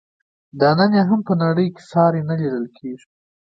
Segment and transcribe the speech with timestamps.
[0.59, 3.07] دا نن یې هم په نړۍ کې ساری نه لیدل کیږي.